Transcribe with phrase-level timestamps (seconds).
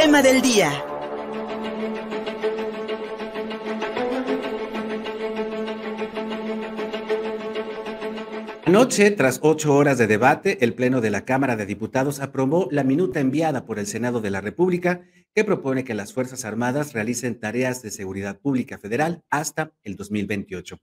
[0.00, 0.70] tema del día.
[8.64, 12.84] Anoche, tras ocho horas de debate, el Pleno de la Cámara de Diputados aprobó la
[12.84, 15.02] minuta enviada por el Senado de la República
[15.34, 20.78] que propone que las Fuerzas Armadas realicen tareas de seguridad pública federal hasta el 2028.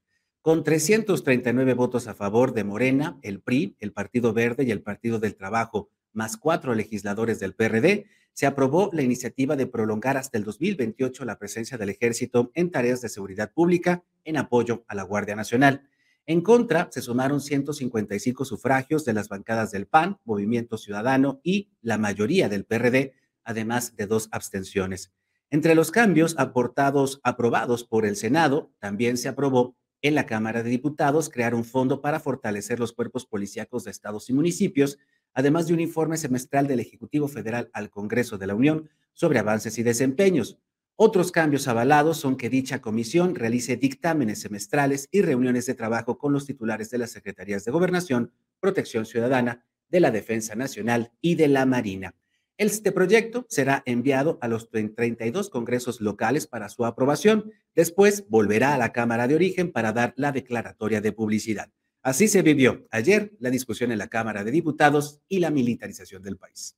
[0.45, 5.17] Con 339 votos a favor de Morena, el PRI, el Partido Verde y el Partido
[5.17, 10.43] del Trabajo, más cuatro legisladores del PRD, se aprobó la iniciativa de prolongar hasta el
[10.43, 15.35] 2028 la presencia del ejército en tareas de seguridad pública en apoyo a la Guardia
[15.35, 15.89] Nacional.
[16.27, 21.97] En contra, se sumaron 155 sufragios de las bancadas del PAN, Movimiento Ciudadano y la
[21.97, 25.11] mayoría del PRD, además de dos abstenciones.
[25.49, 29.75] Entre los cambios aportados, aprobados por el Senado, también se aprobó
[30.07, 34.29] en la Cámara de Diputados crear un fondo para fortalecer los cuerpos policíacos de estados
[34.29, 34.99] y municipios,
[35.33, 39.79] además de un informe semestral del Ejecutivo Federal al Congreso de la Unión sobre avances
[39.79, 40.59] y desempeños.
[40.95, 46.33] Otros cambios avalados son que dicha comisión realice dictámenes semestrales y reuniones de trabajo con
[46.33, 51.47] los titulares de las Secretarías de Gobernación, Protección Ciudadana, de la Defensa Nacional y de
[51.47, 52.13] la Marina.
[52.57, 57.51] Este proyecto será enviado a los 32 congresos locales para su aprobación.
[57.75, 61.69] Después volverá a la Cámara de Origen para dar la declaratoria de publicidad.
[62.01, 66.37] Así se vivió ayer la discusión en la Cámara de Diputados y la militarización del
[66.37, 66.77] país.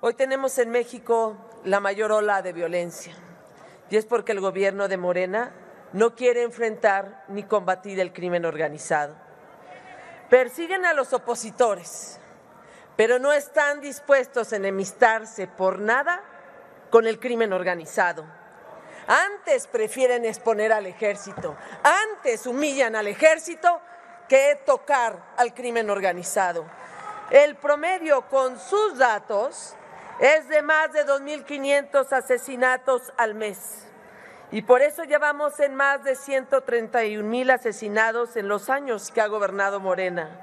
[0.00, 3.14] Hoy tenemos en México la mayor ola de violencia
[3.90, 5.54] y es porque el gobierno de Morena
[5.92, 9.14] no quiere enfrentar ni combatir el crimen organizado.
[10.28, 12.18] Persiguen a los opositores,
[12.96, 16.22] pero no están dispuestos a enemistarse por nada
[16.90, 18.24] con el crimen organizado.
[19.06, 23.80] Antes prefieren exponer al ejército, antes humillan al ejército
[24.28, 26.64] que tocar al crimen organizado.
[27.30, 29.74] El promedio con sus datos
[30.20, 33.86] es de más de 2.500 asesinatos al mes.
[34.50, 39.26] Y por eso llevamos en más de 131 mil asesinados en los años que ha
[39.26, 40.40] gobernado Morena.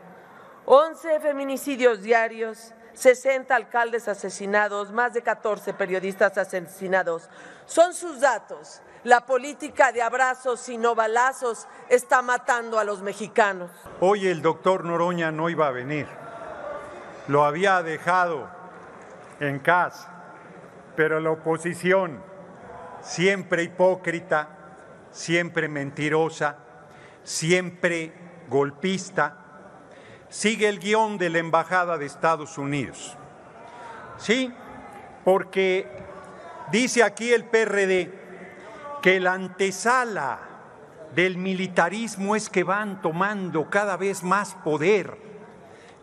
[0.66, 7.30] 11 feminicidios diarios, 60 alcaldes asesinados, más de 14 periodistas asesinados.
[7.66, 8.82] Son sus datos.
[9.04, 13.72] La política de abrazos y no balazos está matando a los mexicanos.
[14.00, 16.08] Hoy el doctor Noroña no iba a venir.
[17.28, 18.48] Lo había dejado
[19.40, 20.08] en casa,
[20.96, 22.22] pero la oposición,
[23.02, 24.50] siempre hipócrita,
[25.12, 26.58] siempre mentirosa,
[27.24, 28.14] siempre
[28.50, 29.41] golpista,
[30.32, 33.16] sigue el guion de la Embajada de Estados Unidos.
[34.18, 34.52] Sí,
[35.26, 35.86] porque
[36.72, 38.10] dice aquí el PRD
[39.02, 40.40] que la antesala
[41.14, 45.18] del militarismo es que van tomando cada vez más poder,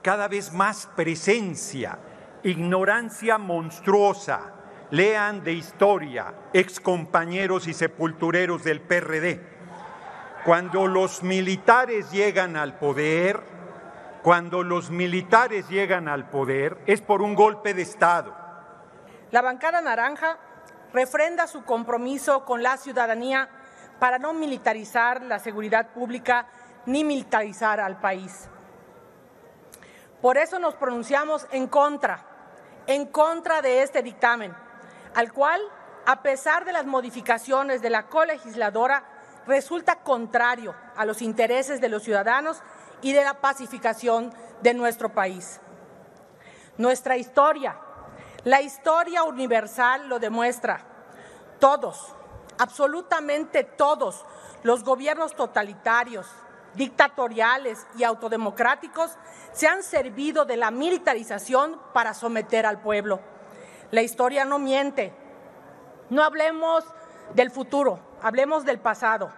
[0.02, 1.98] cada vez más presencia,
[2.42, 4.54] ignorancia monstruosa.
[4.90, 9.38] Lean de historia, excompañeros y sepultureros del PRD.
[10.46, 13.42] Cuando los militares llegan al poder,
[14.28, 18.36] cuando los militares llegan al poder, es por un golpe de Estado.
[19.30, 20.36] La bancada naranja
[20.92, 23.48] refrenda su compromiso con la ciudadanía
[23.98, 26.46] para no militarizar la seguridad pública
[26.84, 28.50] ni militarizar al país.
[30.20, 32.22] Por eso nos pronunciamos en contra
[32.86, 34.54] en contra de este dictamen,
[35.14, 35.62] al cual,
[36.04, 39.04] a pesar de las modificaciones de la colegisladora,
[39.46, 42.62] resulta contrario a los intereses de los ciudadanos
[43.02, 44.32] y de la pacificación
[44.62, 45.60] de nuestro país.
[46.76, 47.76] Nuestra historia,
[48.44, 50.80] la historia universal lo demuestra.
[51.58, 52.14] Todos,
[52.58, 54.24] absolutamente todos,
[54.62, 56.26] los gobiernos totalitarios,
[56.74, 59.10] dictatoriales y autodemocráticos
[59.52, 63.20] se han servido de la militarización para someter al pueblo.
[63.90, 65.12] La historia no miente.
[66.10, 66.84] No hablemos
[67.34, 69.32] del futuro, hablemos del pasado.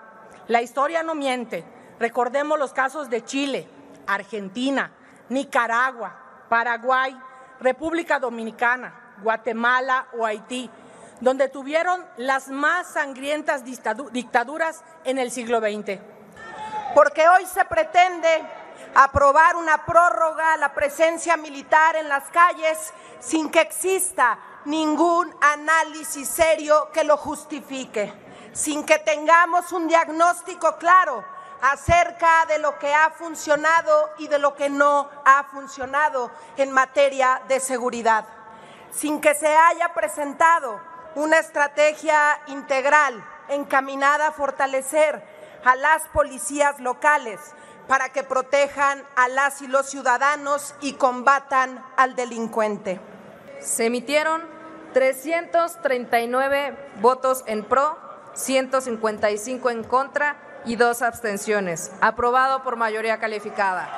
[0.48, 1.64] La historia no miente.
[2.00, 3.68] Recordemos los casos de Chile,
[4.08, 4.90] Argentina,
[5.28, 6.16] Nicaragua,
[6.48, 7.16] Paraguay,
[7.60, 10.68] República Dominicana, Guatemala o Haití,
[11.20, 16.00] donde tuvieron las más sangrientas dictaduras en el siglo XX
[16.94, 18.42] porque hoy se pretende
[18.94, 26.28] aprobar una prórroga a la presencia militar en las calles sin que exista ningún análisis
[26.28, 28.12] serio que lo justifique,
[28.52, 31.24] sin que tengamos un diagnóstico claro
[31.62, 37.42] acerca de lo que ha funcionado y de lo que no ha funcionado en materia
[37.48, 38.24] de seguridad,
[38.92, 40.80] sin que se haya presentado
[41.14, 45.22] una estrategia integral encaminada a fortalecer
[45.64, 47.40] a las policías locales
[47.88, 53.00] para que protejan a las y los ciudadanos y combatan al delincuente.
[53.60, 54.42] se emitieron
[54.94, 57.98] 339 votos en pro,
[58.34, 61.92] 155 en contra y dos abstenciones.
[62.00, 63.88] Aprobado por mayoría calificada.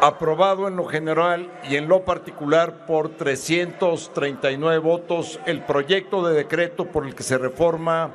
[0.00, 6.86] Aprobado en lo general y en lo particular por 339 votos el proyecto de decreto
[6.86, 8.10] por el que se reforma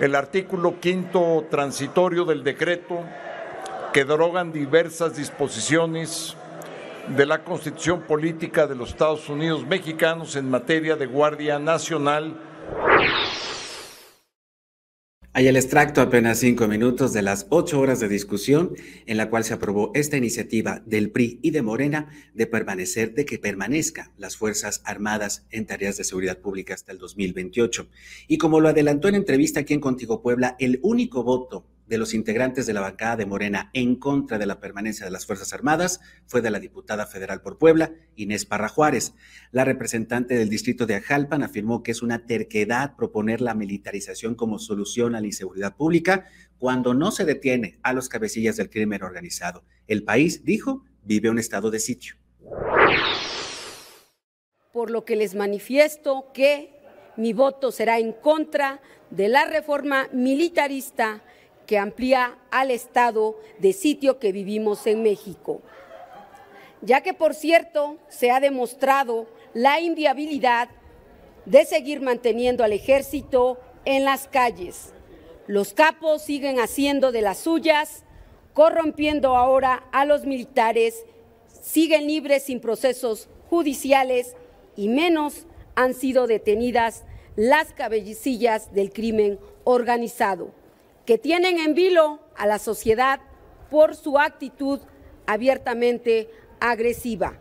[0.00, 3.04] el artículo quinto transitorio del decreto
[3.92, 6.36] que derogan diversas disposiciones
[7.16, 12.38] de la Constitución Política de los Estados Unidos Mexicanos en materia de Guardia Nacional
[15.32, 18.74] hay el extracto apenas cinco minutos de las ocho horas de discusión
[19.06, 23.24] en la cual se aprobó esta iniciativa del PRI y de Morena de permanecer, de
[23.24, 27.88] que permanezcan las Fuerzas Armadas en tareas de seguridad pública hasta el 2028.
[28.26, 32.14] Y como lo adelantó en entrevista aquí en Contigo Puebla, el único voto de los
[32.14, 36.00] integrantes de la bancada de Morena en contra de la permanencia de las Fuerzas Armadas
[36.24, 39.12] fue de la diputada federal por Puebla, Inés Parra Juárez.
[39.50, 44.60] La representante del distrito de Ajalpan afirmó que es una terquedad proponer la militarización como
[44.60, 46.26] solución a la inseguridad pública
[46.58, 49.64] cuando no se detiene a los cabecillas del crimen organizado.
[49.88, 52.14] El país, dijo, vive un estado de sitio.
[54.72, 56.70] Por lo que les manifiesto que
[57.16, 61.24] mi voto será en contra de la reforma militarista
[61.70, 65.62] que amplía al estado de sitio que vivimos en México.
[66.82, 70.68] Ya que, por cierto, se ha demostrado la inviabilidad
[71.46, 74.92] de seguir manteniendo al ejército en las calles.
[75.46, 78.02] Los capos siguen haciendo de las suyas,
[78.52, 81.04] corrompiendo ahora a los militares,
[81.62, 84.34] siguen libres sin procesos judiciales
[84.74, 85.46] y menos
[85.76, 87.04] han sido detenidas
[87.36, 90.58] las cabecillas del crimen organizado
[91.10, 93.18] que tienen en vilo a la sociedad
[93.68, 94.78] por su actitud
[95.26, 96.30] abiertamente
[96.60, 97.36] agresiva.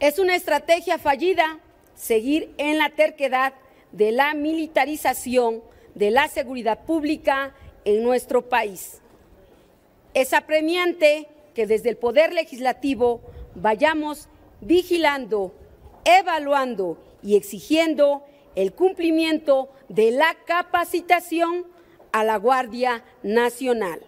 [0.00, 1.60] Es una estrategia fallida
[1.94, 3.54] seguir en la terquedad
[3.92, 5.62] de la militarización
[5.94, 7.54] de la seguridad pública
[7.84, 9.00] en nuestro país.
[10.12, 13.20] Es apremiante que desde el Poder Legislativo
[13.54, 14.28] vayamos
[14.60, 15.54] vigilando,
[16.04, 18.24] evaluando y exigiendo
[18.56, 21.70] el cumplimiento de la capacitación
[22.12, 24.06] a la Guardia Nacional.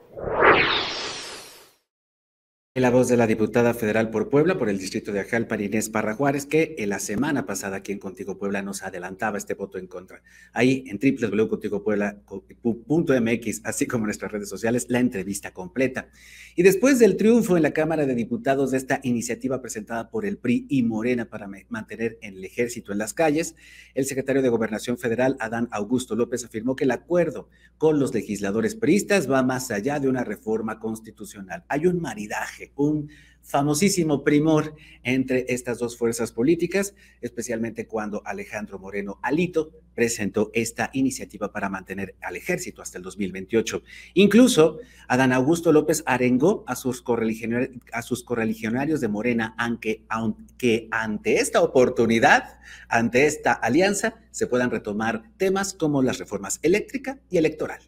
[2.77, 6.17] La voz de la diputada federal por Puebla, por el distrito de Ajalpa, Inés Parra
[6.17, 9.87] Juárez, que en la semana pasada aquí en Contigo Puebla nos adelantaba este voto en
[9.87, 10.25] contra.
[10.53, 16.09] Ahí en www.contigopuebla.mx, así como en nuestras redes sociales, la entrevista completa.
[16.57, 20.39] Y después del triunfo en la Cámara de Diputados de esta iniciativa presentada por el
[20.39, 23.55] PRI y Morena para mantener el ejército en las calles,
[23.95, 27.49] el secretario de Gobernación Federal, Adán Augusto López, afirmó que el acuerdo
[27.79, 31.63] con los legisladores priistas va más allá de una reforma constitucional.
[31.69, 33.09] Hay un maridaje un
[33.45, 41.53] famosísimo primor entre estas dos fuerzas políticas, especialmente cuando Alejandro Moreno Alito presentó esta iniciativa
[41.53, 43.83] para mantener al ejército hasta el 2028.
[44.15, 44.79] Incluso
[45.09, 52.59] Adán Augusto López arengó a sus, correligionarios, de Morena, aunque, aunque ante esta oportunidad,
[52.89, 57.81] ante esta alianza, se puedan retomar temas como las reformas eléctrica y electoral.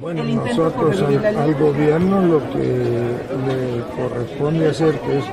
[0.00, 2.58] Bueno, nosotros al, gobierno lo que
[3.46, 5.24] le corresponde hacer, que es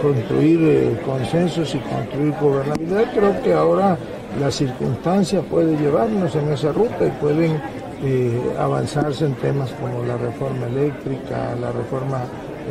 [0.00, 3.96] construir eh, consensos y construir gobernabilidad, creo que ahora
[4.40, 7.60] la circunstancia puede llevarnos en esa ruta y pueden
[8.02, 12.24] eh, avanzarse en temas como la reforma eléctrica, la reforma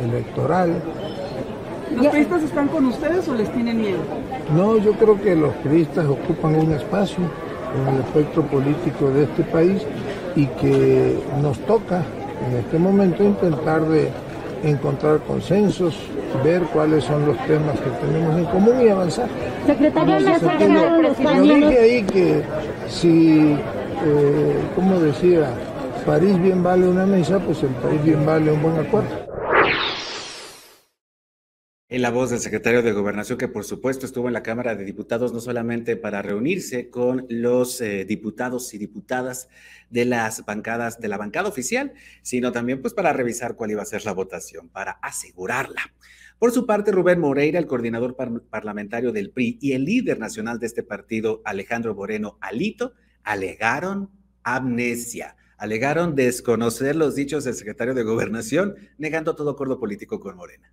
[0.04, 0.82] electoral.
[1.94, 3.98] ¿Los periodistas están con ustedes o les tienen miedo?
[4.54, 7.24] No, yo creo que los periodistas ocupan un espacio
[7.74, 9.82] en el espectro político de este país
[10.36, 12.02] y que nos toca
[12.48, 14.10] en este momento intentar de
[14.62, 15.96] encontrar consensos,
[16.44, 19.28] ver cuáles son los temas que tenemos en común y avanzar.
[19.66, 22.42] Secretario, no dije ahí que
[22.88, 23.56] si,
[24.04, 25.50] eh, como decía,
[26.04, 29.25] París bien vale una mesa, pues el país bien vale un buen acuerdo.
[31.88, 34.84] En la voz del secretario de Gobernación, que por supuesto estuvo en la Cámara de
[34.84, 39.48] Diputados no solamente para reunirse con los eh, diputados y diputadas
[39.88, 43.86] de las bancadas, de la bancada oficial, sino también pues para revisar cuál iba a
[43.86, 45.94] ser la votación, para asegurarla.
[46.40, 48.16] Por su parte, Rubén Moreira, el coordinador
[48.50, 54.10] parlamentario del PRI y el líder nacional de este partido, Alejandro Moreno Alito, alegaron
[54.42, 60.70] amnesia alegaron desconocer los dichos del secretario de Gobernación, negando todo acuerdo político con Morena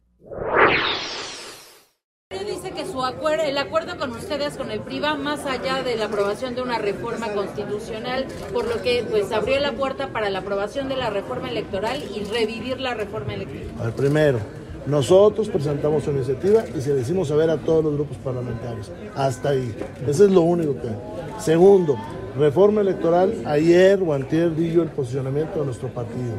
[3.53, 6.80] el acuerdo con ustedes, con el PRI, va más allá de la aprobación de una
[6.80, 11.50] reforma constitucional, por lo que pues abrió la puerta para la aprobación de la reforma
[11.50, 13.68] electoral y revivir la reforma electoral.
[13.80, 14.39] Al primero,
[14.86, 18.92] nosotros presentamos una iniciativa y se decimos saber a todos los grupos parlamentarios.
[19.15, 19.75] Hasta ahí.
[20.08, 20.98] Eso es lo único que hay.
[21.39, 21.98] Segundo,
[22.38, 23.44] reforma electoral.
[23.46, 26.34] Ayer o antier di el posicionamiento de nuestro partido.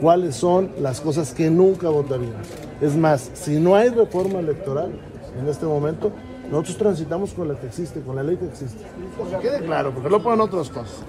[0.00, 2.67] ¿Cuáles son las cosas que nunca votaríamos?
[2.80, 4.92] Es más, si no hay reforma electoral
[5.40, 6.12] en este momento,
[6.50, 8.84] nosotros transitamos con la que existe, con la ley que existe.
[9.30, 11.00] Que quede claro, porque lo ponen otras cosas.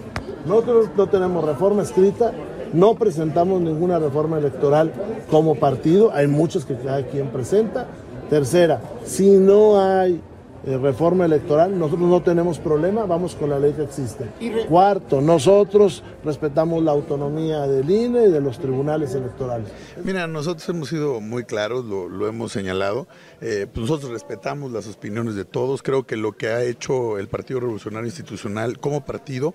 [0.45, 2.31] Nosotros no tenemos reforma escrita,
[2.73, 4.91] no presentamos ninguna reforma electoral
[5.29, 7.87] como partido, hay muchos que cada quien presenta.
[8.29, 10.21] Tercera, si no hay
[10.65, 14.25] reforma electoral, nosotros no tenemos problema, vamos con la ley que existe.
[14.67, 19.69] Cuarto, nosotros respetamos la autonomía del INE y de los tribunales electorales.
[20.03, 23.07] Mira, nosotros hemos sido muy claros, lo, hemos señalado,
[23.41, 27.27] eh, pues nosotros respetamos las opiniones de todos, creo que lo que ha hecho el
[27.27, 29.53] Partido Revolucionario Institucional como partido,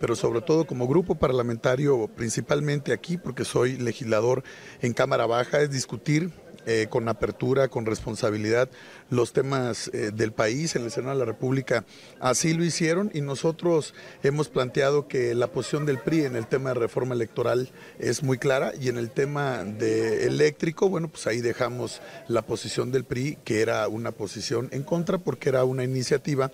[0.00, 4.42] pero sobre todo como grupo parlamentario, principalmente aquí, porque soy legislador
[4.82, 6.30] en Cámara Baja, es discutir
[6.66, 8.68] eh, con apertura, con responsabilidad
[9.10, 11.84] los temas eh, del país en el Senado de la República.
[12.20, 16.70] Así lo hicieron y nosotros hemos planteado que la posición del PRI en el tema
[16.70, 21.40] de reforma electoral es muy clara y en el tema de eléctrico, bueno, pues ahí
[21.40, 26.50] dejamos la posición del PRI, que era una posición en contra porque era una iniciativa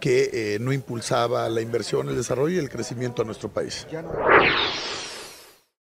[0.00, 3.86] que eh, no impulsaba la inversión, el desarrollo y el crecimiento a nuestro país.